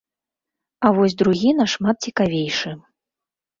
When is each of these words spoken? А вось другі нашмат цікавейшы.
А 0.85 0.91
вось 0.95 1.17
другі 1.21 1.53
нашмат 1.61 1.95
цікавейшы. 2.09 2.69